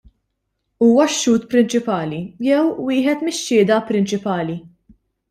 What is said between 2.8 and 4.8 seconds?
wieħed mix-xhieda prinċipali.